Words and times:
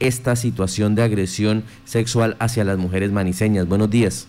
esta 0.00 0.36
situación 0.36 0.94
de 0.94 1.02
agresión 1.02 1.64
sexual 1.84 2.36
hacia 2.38 2.62
las 2.62 2.78
mujeres 2.78 3.10
maniseñas. 3.10 3.66
Buenos 3.66 3.90
días. 3.90 4.28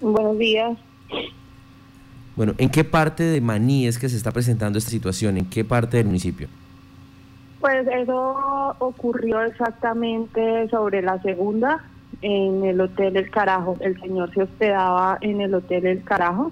Buenos 0.00 0.38
días. 0.38 0.78
Bueno, 2.36 2.54
¿en 2.56 2.70
qué 2.70 2.82
parte 2.82 3.22
de 3.22 3.42
Maní 3.42 3.86
es 3.86 3.98
que 3.98 4.08
se 4.08 4.16
está 4.16 4.32
presentando 4.32 4.78
esta 4.78 4.90
situación? 4.90 5.36
¿En 5.36 5.44
qué 5.44 5.62
parte 5.62 5.98
del 5.98 6.06
municipio? 6.06 6.48
Pues 7.60 7.86
eso 7.86 8.74
ocurrió 8.78 9.42
exactamente 9.42 10.66
sobre 10.70 11.02
la 11.02 11.20
segunda, 11.20 11.84
en 12.22 12.64
el 12.64 12.80
Hotel 12.80 13.18
El 13.18 13.30
Carajo. 13.30 13.76
El 13.80 14.00
señor 14.00 14.32
se 14.32 14.44
hospedaba 14.44 15.18
en 15.20 15.42
el 15.42 15.52
Hotel 15.52 15.84
El 15.84 16.02
Carajo. 16.02 16.50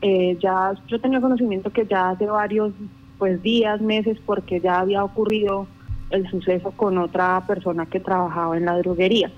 Eh, 0.00 0.38
ya 0.40 0.74
yo 0.86 1.00
tenía 1.00 1.20
conocimiento 1.20 1.72
que 1.72 1.88
ya 1.88 2.10
hace 2.10 2.26
varios 2.26 2.72
pues 3.18 3.42
días, 3.42 3.80
meses, 3.80 4.16
porque 4.24 4.60
ya 4.60 4.78
había 4.78 5.02
ocurrido 5.02 5.66
el 6.12 6.28
suceso 6.30 6.70
con 6.72 6.98
otra 6.98 7.42
persona 7.46 7.86
que 7.86 8.00
trabajaba 8.00 8.56
en 8.56 8.66
la 8.66 8.78
droguería. 8.78 9.30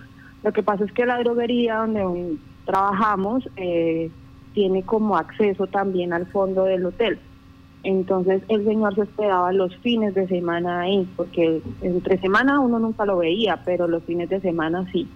Lo 0.42 0.52
que 0.52 0.62
pasa 0.62 0.84
es 0.84 0.92
que 0.92 1.06
la 1.06 1.18
droguería 1.18 1.76
donde 1.76 2.36
trabajamos 2.66 3.48
eh, 3.56 4.10
tiene 4.52 4.82
como 4.82 5.16
acceso 5.16 5.66
también 5.66 6.12
al 6.12 6.26
fondo 6.26 6.64
del 6.64 6.84
hotel. 6.84 7.18
Entonces 7.82 8.42
el 8.48 8.64
señor 8.64 8.94
se 8.94 9.02
hospedaba 9.02 9.52
los 9.52 9.76
fines 9.76 10.14
de 10.14 10.26
semana 10.26 10.80
ahí, 10.80 11.08
porque 11.16 11.60
entre 11.82 12.18
semana 12.18 12.60
uno 12.60 12.78
nunca 12.78 13.04
lo 13.04 13.18
veía, 13.18 13.60
pero 13.64 13.86
los 13.86 14.02
fines 14.04 14.28
de 14.28 14.40
semana 14.40 14.86
sí. 14.90 15.06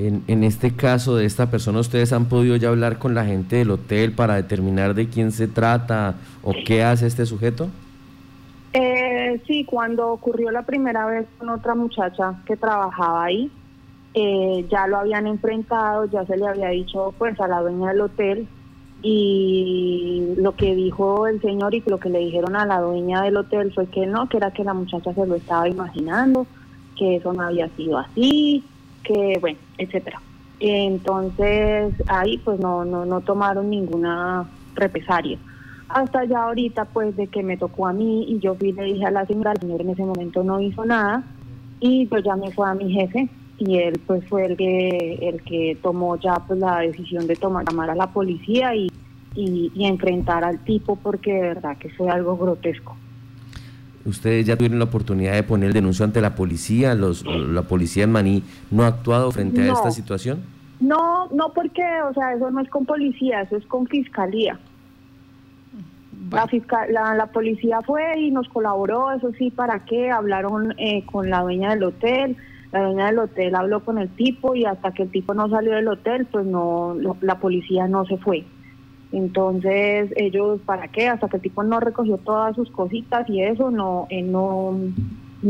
En, 0.00 0.24
en 0.26 0.42
este 0.42 0.74
caso 0.74 1.14
de 1.16 1.24
esta 1.24 1.50
persona, 1.50 1.78
¿ustedes 1.78 2.12
han 2.12 2.24
podido 2.24 2.56
ya 2.56 2.68
hablar 2.68 2.98
con 2.98 3.14
la 3.14 3.24
gente 3.24 3.56
del 3.56 3.70
hotel 3.70 4.10
para 4.10 4.34
determinar 4.34 4.94
de 4.94 5.08
quién 5.08 5.30
se 5.30 5.46
trata 5.46 6.16
o 6.42 6.52
qué 6.66 6.82
hace 6.82 7.06
este 7.06 7.26
sujeto? 7.26 7.68
Eh, 8.72 9.03
sí, 9.46 9.64
cuando 9.64 10.12
ocurrió 10.12 10.50
la 10.50 10.62
primera 10.62 11.06
vez 11.06 11.26
con 11.38 11.48
otra 11.48 11.74
muchacha 11.74 12.42
que 12.46 12.56
trabajaba 12.56 13.24
ahí, 13.24 13.50
eh, 14.14 14.66
ya 14.70 14.86
lo 14.86 14.98
habían 14.98 15.26
enfrentado, 15.26 16.04
ya 16.06 16.24
se 16.24 16.36
le 16.36 16.46
había 16.46 16.68
dicho 16.68 17.14
pues 17.18 17.38
a 17.40 17.48
la 17.48 17.60
dueña 17.60 17.88
del 17.88 18.00
hotel 18.02 18.48
y 19.02 20.34
lo 20.36 20.54
que 20.56 20.74
dijo 20.74 21.26
el 21.26 21.40
señor 21.42 21.74
y 21.74 21.82
lo 21.86 21.98
que 21.98 22.08
le 22.08 22.20
dijeron 22.20 22.56
a 22.56 22.64
la 22.64 22.80
dueña 22.80 23.22
del 23.22 23.36
hotel 23.36 23.72
fue 23.74 23.86
que 23.86 24.06
no, 24.06 24.28
que 24.28 24.36
era 24.36 24.52
que 24.52 24.64
la 24.64 24.72
muchacha 24.72 25.12
se 25.12 25.26
lo 25.26 25.34
estaba 25.34 25.68
imaginando, 25.68 26.46
que 26.96 27.16
eso 27.16 27.32
no 27.32 27.42
había 27.42 27.68
sido 27.70 27.98
así, 27.98 28.64
que 29.02 29.36
bueno, 29.40 29.58
etcétera. 29.78 30.20
Entonces 30.60 31.92
ahí 32.06 32.38
pues 32.38 32.60
no, 32.60 32.84
no, 32.84 33.04
no 33.04 33.20
tomaron 33.20 33.68
ninguna 33.68 34.48
represalia. 34.74 35.38
Hasta 35.88 36.24
ya 36.24 36.44
ahorita 36.44 36.86
pues 36.86 37.16
de 37.16 37.26
que 37.26 37.42
me 37.42 37.56
tocó 37.56 37.86
a 37.86 37.92
mí 37.92 38.24
y 38.28 38.38
yo 38.38 38.54
fui 38.54 38.70
y 38.70 38.72
le 38.72 38.84
dije 38.84 39.04
a 39.04 39.10
la 39.10 39.26
señora, 39.26 39.52
el 39.52 39.60
señor 39.60 39.80
en 39.82 39.90
ese 39.90 40.02
momento 40.02 40.42
no 40.42 40.60
hizo 40.60 40.84
nada 40.84 41.22
y 41.80 42.06
pues 42.06 42.24
ya 42.24 42.36
me 42.36 42.50
fue 42.50 42.68
a 42.68 42.74
mi 42.74 42.92
jefe 42.92 43.28
y 43.58 43.78
él 43.78 44.00
pues 44.06 44.26
fue 44.28 44.46
el 44.46 44.56
que 44.56 45.18
el 45.20 45.42
que 45.42 45.78
tomó 45.82 46.18
ya 46.18 46.36
pues 46.46 46.58
la 46.58 46.80
decisión 46.80 47.26
de 47.26 47.36
tomar 47.36 47.64
llamar 47.68 47.90
a 47.90 47.94
la 47.94 48.12
policía 48.12 48.74
y, 48.74 48.90
y, 49.34 49.70
enfrentar 49.84 50.44
al 50.44 50.64
tipo 50.64 50.96
porque 50.96 51.32
de 51.32 51.40
verdad 51.40 51.76
que 51.78 51.90
fue 51.90 52.10
algo 52.10 52.36
grotesco. 52.36 52.96
Ustedes 54.04 54.46
ya 54.46 54.56
tuvieron 54.56 54.78
la 54.78 54.84
oportunidad 54.84 55.32
de 55.32 55.42
poner 55.42 55.68
el 55.68 55.72
denuncio 55.72 56.04
ante 56.04 56.20
la 56.20 56.34
policía, 56.34 56.94
los 56.94 57.24
la 57.24 57.62
policía 57.62 58.04
en 58.04 58.12
Maní 58.12 58.42
no 58.70 58.84
ha 58.84 58.88
actuado 58.88 59.30
frente 59.30 59.62
a 59.62 59.72
esta 59.72 59.90
situación. 59.90 60.42
No, 60.80 61.28
no 61.28 61.52
porque, 61.54 61.82
o 62.08 62.12
sea, 62.12 62.34
eso 62.34 62.50
no 62.50 62.60
es 62.60 62.68
con 62.68 62.84
policía, 62.84 63.42
eso 63.42 63.56
es 63.56 63.64
con 63.66 63.86
fiscalía. 63.86 64.58
La, 66.30 66.46
fiscal, 66.46 66.92
la, 66.92 67.14
la, 67.14 67.26
policía 67.26 67.80
fue 67.82 68.18
y 68.18 68.30
nos 68.30 68.48
colaboró, 68.48 69.12
eso 69.12 69.32
sí, 69.38 69.50
¿para 69.50 69.84
qué? 69.84 70.10
Hablaron 70.10 70.74
eh, 70.78 71.04
con 71.06 71.30
la 71.30 71.42
dueña 71.42 71.70
del 71.70 71.84
hotel, 71.84 72.36
la 72.72 72.82
dueña 72.82 73.06
del 73.06 73.18
hotel 73.20 73.54
habló 73.54 73.84
con 73.84 73.98
el 73.98 74.08
tipo 74.08 74.54
y 74.54 74.64
hasta 74.64 74.92
que 74.92 75.04
el 75.04 75.10
tipo 75.10 75.34
no 75.34 75.48
salió 75.48 75.74
del 75.74 75.88
hotel, 75.88 76.26
pues 76.26 76.44
no, 76.44 76.96
la 77.20 77.38
policía 77.38 77.86
no 77.86 78.04
se 78.04 78.16
fue. 78.18 78.44
Entonces 79.14 80.10
ellos, 80.16 80.60
¿para 80.66 80.88
qué? 80.88 81.08
Hasta 81.08 81.28
que 81.28 81.36
el 81.36 81.42
tipo 81.42 81.62
no 81.62 81.78
recogió 81.78 82.18
todas 82.18 82.56
sus 82.56 82.68
cositas 82.72 83.30
y 83.30 83.42
eso, 83.42 83.70
no, 83.70 84.08
eh, 84.10 84.22
no, 84.22 84.76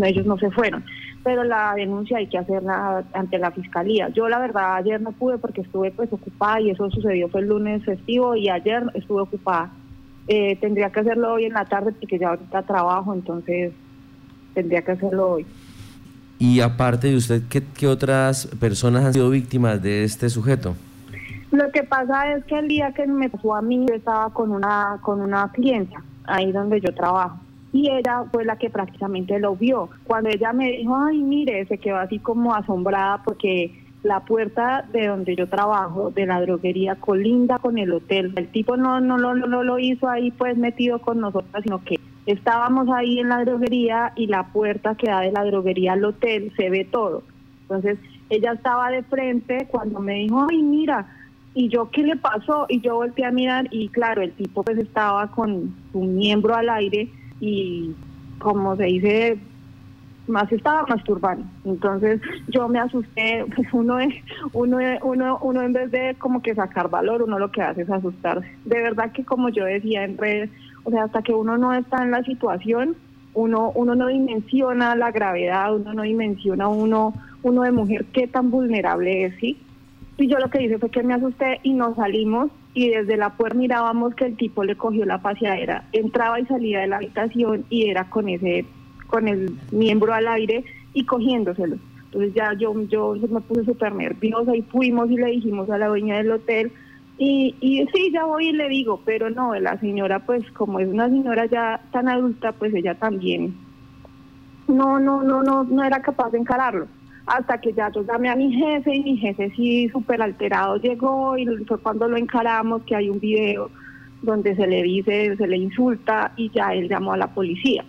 ellos 0.03 0.27
no 0.27 0.37
se 0.37 0.51
fueron. 0.51 0.85
Pero 1.23 1.45
la 1.45 1.73
denuncia 1.75 2.19
hay 2.19 2.27
que 2.27 2.37
hacerla 2.37 3.05
ante 3.15 3.39
la 3.39 3.51
fiscalía. 3.53 4.11
Yo 4.11 4.29
la 4.29 4.39
verdad 4.39 4.77
ayer 4.77 5.01
no 5.01 5.13
pude 5.13 5.39
porque 5.39 5.63
estuve 5.63 5.91
pues 5.93 6.13
ocupada 6.13 6.61
y 6.61 6.69
eso 6.69 6.91
sucedió 6.91 7.31
fue 7.31 7.41
el 7.41 7.49
lunes 7.49 7.83
festivo 7.87 8.37
y 8.37 8.51
ayer 8.51 8.83
estuve 8.93 9.23
ocupada. 9.23 9.71
Eh, 10.27 10.57
tendría 10.61 10.91
que 10.91 11.01
hacerlo 11.01 11.35
hoy 11.35 11.45
en 11.45 11.53
la 11.53 11.67
tarde 11.67 11.93
porque 11.93 12.19
ya 12.19 12.31
ahorita 12.31 12.63
trabajo, 12.63 13.13
entonces 13.13 13.73
tendría 14.55 14.83
que 14.83 14.93
hacerlo 14.93 15.33
hoy. 15.33 15.47
Y 16.39 16.61
aparte 16.61 17.09
de 17.09 17.17
usted, 17.17 17.43
¿qué, 17.49 17.87
otras 17.87 18.47
personas 18.59 19.05
han 19.05 19.13
sido 19.13 19.31
víctimas 19.31 19.83
de 19.83 20.05
este 20.05 20.29
sujeto? 20.31 20.75
Lo 21.51 21.71
que 21.71 21.85
pasa 21.85 22.35
es 22.35 22.45
que 22.45 22.59
el 22.59 22.69
día 22.69 22.93
que 22.93 23.07
me 23.07 23.29
pasó 23.31 23.55
a 23.55 23.63
mí, 23.63 23.87
yo 23.89 23.95
estaba 23.95 24.31
con 24.31 24.51
una, 24.51 24.99
con 25.03 25.21
una 25.21 25.51
clienta, 25.53 26.03
ahí 26.25 26.51
donde 26.51 26.81
yo 26.81 26.93
trabajo. 26.95 27.39
Y 27.73 27.91
ella 27.91 28.25
fue 28.33 28.45
la 28.45 28.57
que 28.57 28.71
prácticamente 28.71 29.39
lo 29.39 29.57
vio. 29.57 29.91
Cuando 30.05 30.31
ella 30.31 30.53
me 30.53 30.73
dijo, 30.73 30.97
ay, 30.97 31.19
mire, 31.23 31.65
se 31.67 31.79
quedó 31.79 31.99
así 31.99 32.19
como 32.19 32.55
asombrada 32.55 33.23
porque 33.25 33.84
la 34.05 34.21
puerta 34.21 34.85
de 34.93 35.09
donde 35.09 35.35
yo 35.35 35.49
trabajo, 35.49 36.11
de 36.11 36.27
la 36.27 36.41
droguería, 36.41 36.95
colinda 36.95 37.59
con 37.59 37.79
el 37.79 37.93
hotel. 37.93 38.33
El 38.37 38.49
tipo 38.49 38.77
no, 38.77 39.01
no, 39.01 39.19
no, 39.19 39.35
no 39.35 39.63
lo 39.65 39.79
hizo 39.81 40.09
ahí 40.09 40.31
pues 40.31 40.57
metido 40.57 41.01
con 41.01 41.21
nosotros, 41.21 41.63
sino 41.65 41.83
que 41.83 41.99
Estábamos 42.27 42.89
ahí 42.89 43.19
en 43.19 43.29
la 43.29 43.45
droguería 43.45 44.13
y 44.17 44.29
la 44.29 44.45
puerta 44.45 44.95
que 44.95 45.09
da 45.09 45.21
de 45.21 45.31
la 45.31 45.45
droguería 45.45 45.93
al 45.93 46.05
hotel 46.05 46.53
se 46.57 46.71
ve 46.71 46.87
todo. 46.87 47.23
Entonces 47.63 47.99
ella 48.31 48.53
estaba 48.53 48.91
de 48.91 49.03
frente 49.03 49.69
cuando 49.71 50.01
me 50.01 50.15
dijo, 50.15 50.47
ay, 50.49 50.63
mira, 50.63 51.07
y 51.53 51.69
yo, 51.69 51.91
¿qué 51.91 52.03
le 52.03 52.17
pasó? 52.17 52.65
Y 52.69 52.81
yo 52.81 52.95
volteé 52.95 53.27
a 53.27 53.31
mirar 53.31 53.69
y 53.71 53.89
claro, 53.89 54.23
el 54.23 54.33
tipo 54.33 54.63
pues 54.63 54.79
estaba 54.79 55.31
con 55.31 55.75
su 55.93 56.01
miembro 56.01 56.55
al 56.55 56.71
aire 56.71 57.11
y 57.41 57.93
como 58.39 58.75
se 58.77 58.85
dice, 58.85 59.39
más 60.27 60.51
estaba 60.53 60.87
masturbando. 60.87 61.45
Entonces 61.65 62.21
yo 62.49 62.69
me 62.69 62.79
asusté, 62.79 63.45
pues 63.55 63.69
uno, 63.73 63.99
es, 63.99 64.15
uno, 64.53 64.79
uno, 65.03 65.39
uno 65.43 65.63
en 65.63 65.73
vez 65.73 65.91
de 65.91 66.15
como 66.19 66.43
que 66.43 66.55
sacar 66.55 66.89
valor, 66.89 67.23
uno 67.23 67.39
lo 67.39 67.51
que 67.51 67.63
hace 67.63 67.83
es 67.83 67.91
asustarse. 67.91 68.49
De 68.65 68.81
verdad 68.81 69.13
que 69.13 69.25
como 69.25 69.49
yo 69.49 69.65
decía 69.65 70.05
en 70.05 70.17
redes, 70.17 70.51
o 70.85 70.91
sea, 70.91 71.05
hasta 71.05 71.23
que 71.23 71.33
uno 71.33 71.59
no 71.59 71.73
está 71.75 72.03
en 72.03 72.11
la 72.11 72.23
situación, 72.23 72.97
uno, 73.35 73.73
uno 73.75 73.95
no 73.95 74.07
dimensiona 74.07 74.95
la 74.95 75.11
gravedad, 75.11 75.75
uno 75.75 75.93
no 75.93 76.03
dimensiona 76.03 76.69
uno, 76.69 77.15
uno 77.43 77.63
de 77.63 77.73
mujer 77.73 78.07
qué 78.13 78.27
tan 78.27 78.51
vulnerable 78.51 79.25
es, 79.25 79.35
¿sí? 79.41 79.59
Y 80.17 80.29
yo 80.29 80.39
lo 80.39 80.49
que 80.49 80.63
hice 80.63 80.79
fue 80.79 80.91
que 80.91 81.03
me 81.03 81.15
asusté 81.15 81.59
y 81.65 81.73
nos 81.73 81.97
salimos 81.97 82.51
y 82.73 82.91
desde 82.91 83.17
la 83.17 83.31
puerta 83.31 83.59
mirábamos 83.59 84.15
que 84.15 84.27
el 84.27 84.37
tipo 84.37 84.63
le 84.65 84.77
cogió 84.77 85.05
la 85.05 85.23
paseadera, 85.23 85.85
entraba 85.93 86.39
y 86.39 86.47
salía 86.47 86.81
de 86.81 86.87
la 86.87 86.97
habitación 86.97 87.65
y 87.69 87.89
era 87.89 88.09
con 88.11 88.29
ese, 88.29 88.65
con 89.15 89.29
el 89.29 89.57
miembro 89.71 90.13
al 90.13 90.27
aire 90.27 90.65
y 90.93 91.05
cogiéndoselo. 91.05 91.77
Entonces 92.07 92.35
ya 92.35 92.53
yo, 92.55 92.75
yo 92.89 93.15
me 93.31 93.41
puse 93.43 93.65
súper 93.65 93.95
nerviosa 93.95 94.57
y 94.57 94.63
fuimos 94.63 95.09
y 95.09 95.17
le 95.17 95.27
dijimos 95.27 95.71
a 95.71 95.79
la 95.79 95.87
dueña 95.87 96.17
del 96.17 96.33
hotel, 96.33 96.73
y, 97.17 97.55
y 97.61 97.87
sí, 97.95 98.11
ya 98.13 98.25
voy 98.25 98.49
y 98.49 98.53
le 98.53 98.69
digo, 98.69 99.01
pero 99.05 99.31
no, 99.31 99.55
la 99.55 99.79
señora, 99.79 100.27
pues 100.27 100.43
como 100.51 100.81
es 100.81 100.89
una 100.89 101.09
señora 101.09 101.47
ya 101.47 101.81
tan 101.93 102.09
adulta, 102.09 102.51
pues 102.51 102.75
ella 102.75 102.97
también 102.97 103.55
no, 104.67 104.99
no, 104.99 105.23
no, 105.23 105.45
no, 105.45 105.63
no 105.63 105.85
era 105.85 106.03
capaz 106.03 106.31
de 106.31 106.39
encararlo. 106.39 106.89
Hasta 107.27 107.61
que 107.61 107.73
ya 107.73 107.93
yo 107.93 108.03
llamé 108.03 108.31
a 108.31 108.35
mi 108.35 108.53
jefe 108.53 108.97
y 108.97 109.05
mi 109.05 109.17
jefe 109.17 109.53
sí 109.55 109.89
súper 109.91 110.23
alterado 110.23 110.77
llegó 110.79 111.39
y 111.39 111.47
fue 111.69 111.79
cuando 111.79 112.09
lo 112.09 112.17
encaramos 112.17 112.83
que 112.83 112.97
hay 112.97 113.09
un 113.09 113.21
video 113.21 113.71
donde 114.23 114.57
se 114.57 114.67
le 114.67 114.83
dice, 114.83 115.37
se 115.37 115.47
le 115.47 115.57
insulta 115.57 116.33
y 116.37 116.51
ya 116.51 116.75
él 116.75 116.89
llamó 116.89 117.13
a 117.13 117.17
la 117.17 117.29
policía. 117.29 117.85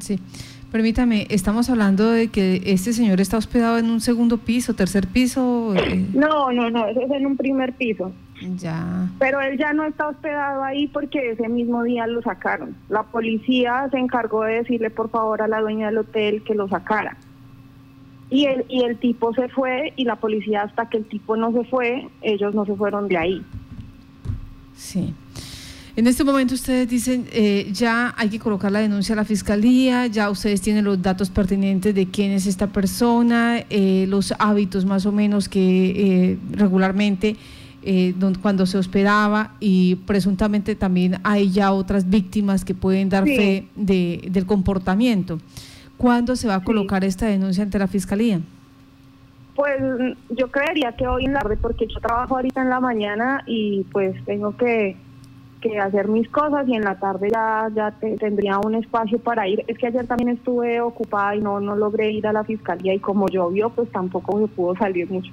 Sí. 0.00 0.18
Permítame, 0.70 1.26
estamos 1.30 1.70
hablando 1.70 2.10
de 2.10 2.28
que 2.28 2.60
este 2.66 2.92
señor 2.92 3.22
está 3.22 3.38
hospedado 3.38 3.78
en 3.78 3.90
un 3.90 4.02
segundo 4.02 4.36
piso, 4.36 4.74
tercer 4.74 5.06
piso. 5.06 5.74
Eh. 5.74 6.06
No, 6.14 6.52
no, 6.52 6.68
no, 6.68 6.86
eso 6.86 7.00
es 7.00 7.10
en 7.10 7.26
un 7.26 7.36
primer 7.36 7.72
piso. 7.72 8.12
Ya. 8.56 9.08
Pero 9.18 9.40
él 9.40 9.56
ya 9.58 9.72
no 9.72 9.84
está 9.84 10.08
hospedado 10.08 10.62
ahí 10.62 10.86
porque 10.86 11.30
ese 11.30 11.48
mismo 11.48 11.82
día 11.84 12.06
lo 12.06 12.20
sacaron. 12.22 12.76
La 12.88 13.02
policía 13.02 13.88
se 13.90 13.98
encargó 13.98 14.44
de 14.44 14.56
decirle 14.56 14.90
por 14.90 15.10
favor 15.10 15.40
a 15.42 15.48
la 15.48 15.60
dueña 15.60 15.86
del 15.86 15.98
hotel 15.98 16.42
que 16.42 16.54
lo 16.54 16.68
sacara. 16.68 17.16
Y 18.30 18.44
el, 18.44 18.66
y 18.68 18.84
el 18.84 18.98
tipo 18.98 19.32
se 19.32 19.48
fue 19.48 19.94
y 19.96 20.04
la 20.04 20.16
policía 20.16 20.62
hasta 20.62 20.88
que 20.88 20.98
el 20.98 21.06
tipo 21.06 21.36
no 21.36 21.50
se 21.52 21.64
fue, 21.64 22.08
ellos 22.20 22.54
no 22.54 22.66
se 22.66 22.74
fueron 22.74 23.08
de 23.08 23.16
ahí. 23.16 23.42
Sí. 24.76 25.14
En 25.98 26.06
este 26.06 26.22
momento 26.22 26.54
ustedes 26.54 26.88
dicen, 26.88 27.26
eh, 27.32 27.70
ya 27.72 28.14
hay 28.16 28.28
que 28.28 28.38
colocar 28.38 28.70
la 28.70 28.78
denuncia 28.78 29.14
a 29.14 29.16
la 29.16 29.24
fiscalía, 29.24 30.06
ya 30.06 30.30
ustedes 30.30 30.60
tienen 30.60 30.84
los 30.84 31.02
datos 31.02 31.28
pertinentes 31.28 31.92
de 31.92 32.06
quién 32.06 32.30
es 32.30 32.46
esta 32.46 32.68
persona, 32.68 33.64
eh, 33.68 34.06
los 34.08 34.32
hábitos 34.38 34.84
más 34.84 35.06
o 35.06 35.10
menos 35.10 35.48
que 35.48 36.30
eh, 36.30 36.38
regularmente 36.52 37.34
cuando 38.42 38.66
se 38.66 38.78
hospedaba 38.78 39.54
y 39.58 39.96
presuntamente 40.06 40.76
también 40.76 41.16
hay 41.24 41.50
ya 41.50 41.72
otras 41.72 42.08
víctimas 42.08 42.64
que 42.64 42.74
pueden 42.74 43.08
dar 43.08 43.24
fe 43.24 43.66
de, 43.74 44.28
del 44.30 44.46
comportamiento. 44.46 45.40
¿Cuándo 45.96 46.36
se 46.36 46.46
va 46.46 46.56
a 46.56 46.62
colocar 46.62 47.02
esta 47.02 47.26
denuncia 47.26 47.64
ante 47.64 47.76
la 47.76 47.88
fiscalía? 47.88 48.40
Pues 49.56 49.80
yo 50.30 50.48
creería 50.48 50.92
que 50.92 51.08
hoy 51.08 51.24
en 51.24 51.32
la 51.32 51.40
tarde, 51.40 51.56
porque 51.56 51.88
yo 51.88 51.98
trabajo 51.98 52.36
ahorita 52.36 52.62
en 52.62 52.70
la 52.70 52.78
mañana 52.78 53.42
y 53.46 53.84
pues 53.90 54.14
tengo 54.26 54.56
que, 54.56 54.96
hacer 55.80 56.08
mis 56.08 56.28
cosas 56.28 56.68
y 56.68 56.74
en 56.74 56.82
la 56.82 56.98
tarde 56.98 57.28
ya, 57.30 57.68
ya 57.74 57.92
tendría 58.18 58.58
un 58.58 58.74
espacio 58.74 59.18
para 59.18 59.48
ir. 59.48 59.64
Es 59.66 59.76
que 59.78 59.88
ayer 59.88 60.06
también 60.06 60.30
estuve 60.30 60.80
ocupada 60.80 61.34
y 61.34 61.40
no, 61.40 61.60
no 61.60 61.76
logré 61.76 62.10
ir 62.12 62.26
a 62.26 62.32
la 62.32 62.44
fiscalía 62.44 62.94
y 62.94 63.00
como 63.00 63.28
llovió, 63.28 63.70
pues 63.70 63.90
tampoco 63.90 64.38
me 64.38 64.46
pudo 64.46 64.76
salir 64.76 65.10
mucho. 65.10 65.32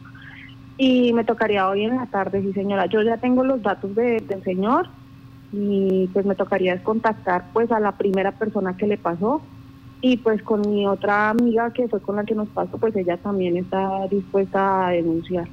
Y 0.78 1.14
me 1.14 1.24
tocaría 1.24 1.70
hoy 1.70 1.84
en 1.84 1.96
la 1.96 2.08
tarde, 2.08 2.42
sí 2.42 2.54
señora. 2.54 2.88
Yo 2.88 3.02
ya 3.02 3.18
tengo 3.18 3.44
los 3.44 3.62
datos 3.62 3.96
del 3.96 4.44
señor 4.44 4.90
y 5.52 6.08
pues 6.08 6.26
me 6.26 6.36
tocaría 6.36 6.84
contactar 6.84 7.46
pues 7.54 7.72
a 7.72 7.80
la 7.80 7.94
primera 7.94 8.32
persona 8.32 8.76
que 8.76 8.88
le 8.88 8.98
pasó 8.98 9.42
y 10.02 10.18
pues 10.18 10.42
con 10.44 10.62
mi 10.62 10.86
otra 10.86 11.30
amiga 11.30 11.72
que 11.72 11.88
fue 11.88 12.02
con 12.02 12.18
la 12.18 12.26
que 12.26 12.36
nos 12.36 12.50
pasó, 12.50 12.78
pues 12.78 12.96
ella 12.96 13.18
también 13.18 13.58
está 13.58 14.08
dispuesta 14.10 14.88
a 14.88 14.92
denunciar. 14.92 15.48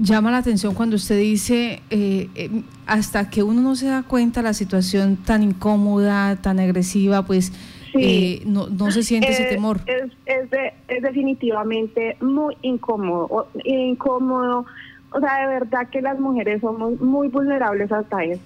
Llama 0.00 0.30
la 0.30 0.38
atención 0.38 0.74
cuando 0.74 0.94
usted 0.94 1.18
dice, 1.18 1.82
eh, 1.90 2.28
eh, 2.36 2.50
hasta 2.86 3.30
que 3.30 3.42
uno 3.42 3.60
no 3.60 3.74
se 3.74 3.86
da 3.86 4.04
cuenta 4.04 4.42
la 4.42 4.54
situación 4.54 5.16
tan 5.16 5.42
incómoda, 5.42 6.36
tan 6.36 6.60
agresiva, 6.60 7.24
pues 7.24 7.52
eh, 7.94 8.42
no, 8.46 8.68
no 8.68 8.92
se 8.92 9.02
siente 9.02 9.30
ese 9.30 9.46
temor. 9.46 9.80
Es, 9.86 10.12
es, 10.26 10.48
es 10.86 11.02
definitivamente 11.02 12.16
muy 12.20 12.56
incómodo, 12.62 13.48
incómodo. 13.64 14.66
O 15.10 15.18
sea, 15.18 15.40
de 15.40 15.46
verdad 15.48 15.88
que 15.90 16.00
las 16.00 16.20
mujeres 16.20 16.60
somos 16.60 17.00
muy 17.00 17.26
vulnerables 17.26 17.90
hasta 17.90 18.22
eso. 18.22 18.42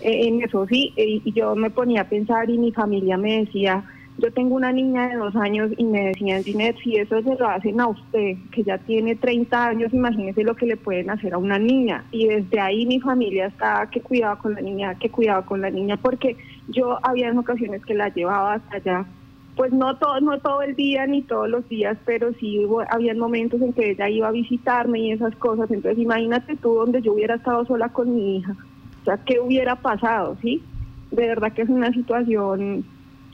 en 0.00 0.42
eso 0.42 0.66
sí, 0.66 0.92
y 0.96 1.32
yo 1.32 1.54
me 1.54 1.70
ponía 1.70 2.00
a 2.00 2.08
pensar 2.08 2.50
y 2.50 2.58
mi 2.58 2.72
familia 2.72 3.16
me 3.16 3.44
decía, 3.44 3.84
yo 4.18 4.32
tengo 4.32 4.54
una 4.54 4.72
niña 4.72 5.08
de 5.08 5.16
dos 5.16 5.36
años 5.36 5.70
y 5.76 5.84
me 5.84 6.06
decían, 6.06 6.42
Ginette, 6.42 6.78
si 6.78 6.96
eso 6.96 7.20
se 7.22 7.34
lo 7.34 7.48
hacen 7.48 7.80
a 7.80 7.88
usted, 7.88 8.36
que 8.50 8.62
ya 8.62 8.78
tiene 8.78 9.14
30 9.14 9.66
años, 9.66 9.92
imagínese 9.92 10.42
lo 10.42 10.54
que 10.54 10.66
le 10.66 10.76
pueden 10.76 11.10
hacer 11.10 11.34
a 11.34 11.38
una 11.38 11.58
niña. 11.58 12.04
Y 12.10 12.26
desde 12.26 12.58
ahí 12.58 12.86
mi 12.86 12.98
familia 12.98 13.46
estaba 13.46 13.90
que 13.90 14.00
cuidaba 14.00 14.38
con 14.38 14.54
la 14.54 14.62
niña, 14.62 14.94
que 14.94 15.10
cuidaba 15.10 15.44
con 15.44 15.60
la 15.60 15.70
niña, 15.70 15.98
porque 15.98 16.36
yo 16.68 16.98
había 17.02 17.28
en 17.28 17.38
ocasiones 17.38 17.84
que 17.84 17.94
la 17.94 18.08
llevaba 18.08 18.54
hasta 18.54 18.76
allá. 18.76 19.06
Pues 19.54 19.72
no 19.72 19.96
todo, 19.96 20.20
no 20.20 20.38
todo 20.38 20.62
el 20.62 20.74
día 20.76 21.06
ni 21.06 21.22
todos 21.22 21.48
los 21.48 21.68
días, 21.68 21.98
pero 22.06 22.32
sí 22.34 22.64
hubo, 22.64 22.82
había 22.90 23.14
momentos 23.14 23.60
en 23.60 23.72
que 23.74 23.90
ella 23.90 24.08
iba 24.08 24.28
a 24.28 24.32
visitarme 24.32 24.98
y 25.00 25.12
esas 25.12 25.34
cosas. 25.36 25.70
Entonces 25.70 25.98
imagínate 25.98 26.56
tú 26.56 26.74
donde 26.74 27.02
yo 27.02 27.12
hubiera 27.12 27.34
estado 27.36 27.66
sola 27.66 27.90
con 27.90 28.14
mi 28.14 28.38
hija. 28.38 28.56
O 29.02 29.04
sea, 29.04 29.18
¿qué 29.18 29.40
hubiera 29.40 29.76
pasado? 29.76 30.36
¿Sí? 30.40 30.62
De 31.10 31.26
verdad 31.28 31.52
que 31.52 31.62
es 31.62 31.68
una 31.68 31.92
situación 31.92 32.84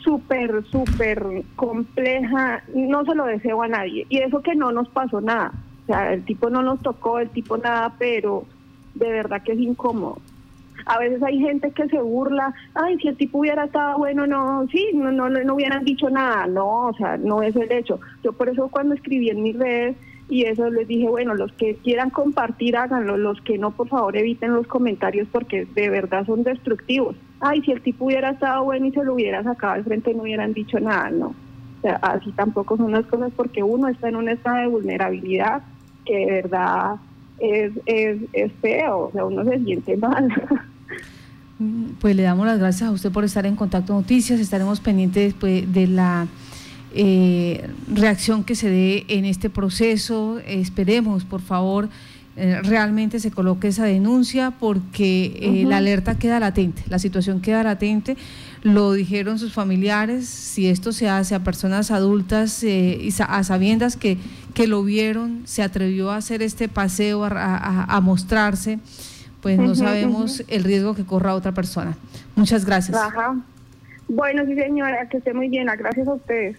súper, 0.02 0.64
súper 0.64 1.24
compleja, 1.56 2.62
no 2.74 3.04
se 3.04 3.14
lo 3.14 3.24
deseo 3.26 3.62
a 3.62 3.68
nadie. 3.68 4.06
Y 4.08 4.18
eso 4.18 4.42
que 4.42 4.54
no 4.54 4.72
nos 4.72 4.88
pasó 4.88 5.20
nada. 5.20 5.52
O 5.84 5.86
sea, 5.86 6.12
el 6.12 6.24
tipo 6.24 6.50
no 6.50 6.62
nos 6.62 6.80
tocó, 6.80 7.18
el 7.18 7.30
tipo 7.30 7.56
nada, 7.56 7.94
pero 7.98 8.44
de 8.94 9.10
verdad 9.10 9.42
que 9.42 9.52
es 9.52 9.58
incómodo. 9.58 10.18
A 10.84 10.98
veces 10.98 11.22
hay 11.22 11.38
gente 11.38 11.70
que 11.70 11.88
se 11.88 12.00
burla, 12.00 12.52
ay, 12.74 12.98
si 12.98 13.08
el 13.08 13.16
tipo 13.16 13.38
hubiera 13.38 13.64
estado 13.64 13.98
bueno, 13.98 14.26
no, 14.26 14.66
sí, 14.72 14.90
no, 14.94 15.12
no, 15.12 15.28
no 15.28 15.54
hubieran 15.54 15.84
dicho 15.84 16.10
nada, 16.10 16.46
no, 16.46 16.88
o 16.88 16.94
sea, 16.94 17.16
no 17.16 17.42
es 17.42 17.54
el 17.54 17.70
hecho. 17.70 18.00
Yo 18.24 18.32
por 18.32 18.48
eso 18.48 18.68
cuando 18.68 18.94
escribí 18.94 19.30
en 19.30 19.44
mis 19.44 19.56
redes 19.56 19.96
y 20.28 20.44
eso 20.44 20.68
les 20.70 20.88
dije, 20.88 21.08
bueno, 21.08 21.34
los 21.34 21.52
que 21.52 21.76
quieran 21.76 22.10
compartir, 22.10 22.76
háganlo, 22.76 23.16
los 23.16 23.40
que 23.42 23.58
no, 23.58 23.70
por 23.70 23.88
favor, 23.88 24.16
eviten 24.16 24.54
los 24.54 24.66
comentarios 24.66 25.28
porque 25.30 25.66
de 25.66 25.88
verdad 25.88 26.26
son 26.26 26.42
destructivos 26.42 27.14
ay, 27.42 27.60
si 27.62 27.72
el 27.72 27.82
tipo 27.82 28.06
hubiera 28.06 28.30
estado 28.30 28.64
bueno 28.64 28.86
y 28.86 28.92
se 28.92 29.04
lo 29.04 29.14
hubiera 29.14 29.42
sacado 29.42 29.74
al 29.74 29.84
frente 29.84 30.14
no 30.14 30.22
hubieran 30.22 30.52
dicho 30.52 30.80
nada, 30.80 31.10
no. 31.10 31.26
O 31.26 31.82
sea, 31.82 31.96
así 31.96 32.30
tampoco 32.32 32.76
son 32.76 32.92
las 32.92 33.04
cosas 33.06 33.32
porque 33.36 33.62
uno 33.62 33.88
está 33.88 34.08
en 34.08 34.16
un 34.16 34.28
estado 34.28 34.58
de 34.58 34.66
vulnerabilidad 34.68 35.62
que 36.06 36.16
de 36.16 36.26
verdad 36.26 36.94
es, 37.38 37.72
es, 37.86 38.18
es 38.32 38.52
feo, 38.60 39.08
o 39.08 39.12
sea, 39.12 39.24
uno 39.24 39.44
se 39.44 39.58
siente 39.60 39.96
mal. 39.96 40.28
Pues 42.00 42.16
le 42.16 42.22
damos 42.22 42.46
las 42.46 42.58
gracias 42.58 42.88
a 42.88 42.92
usted 42.92 43.12
por 43.12 43.24
estar 43.24 43.46
en 43.46 43.56
Contacto 43.56 43.92
Noticias, 43.92 44.40
estaremos 44.40 44.80
pendientes 44.80 45.34
pues, 45.34 45.72
de 45.72 45.86
la 45.86 46.26
eh, 46.94 47.68
reacción 47.92 48.42
que 48.44 48.54
se 48.54 48.68
dé 48.68 49.04
en 49.08 49.24
este 49.24 49.48
proceso, 49.48 50.40
esperemos 50.46 51.24
por 51.24 51.40
favor 51.40 51.88
realmente 52.36 53.20
se 53.20 53.30
coloque 53.30 53.68
esa 53.68 53.84
denuncia 53.84 54.52
porque 54.52 55.38
eh, 55.40 55.64
la 55.66 55.78
alerta 55.78 56.18
queda 56.18 56.40
latente, 56.40 56.82
la 56.88 56.98
situación 56.98 57.40
queda 57.40 57.62
latente. 57.62 58.16
Lo 58.62 58.92
dijeron 58.92 59.38
sus 59.38 59.52
familiares, 59.52 60.28
si 60.28 60.68
esto 60.68 60.92
se 60.92 61.08
hace 61.08 61.34
a 61.34 61.40
personas 61.40 61.90
adultas 61.90 62.62
eh, 62.62 62.98
y 63.00 63.12
a 63.20 63.44
sabiendas 63.44 63.96
que, 63.96 64.18
que 64.54 64.66
lo 64.66 64.82
vieron, 64.82 65.42
se 65.44 65.62
atrevió 65.62 66.10
a 66.10 66.16
hacer 66.16 66.42
este 66.42 66.68
paseo, 66.68 67.24
a, 67.24 68.00
mostrarse, 68.02 68.78
pues 69.40 69.58
no 69.58 69.74
sabemos 69.74 70.44
el 70.48 70.64
riesgo 70.64 70.94
que 70.94 71.04
corra 71.04 71.34
otra 71.34 71.52
persona. 71.52 71.96
Muchas 72.36 72.64
gracias. 72.64 72.96
Bueno, 74.08 74.44
sí 74.46 74.54
señora, 74.54 75.08
que 75.08 75.18
esté 75.18 75.34
muy 75.34 75.48
bien, 75.48 75.66
gracias 75.66 76.06
a 76.06 76.14
ustedes. 76.14 76.56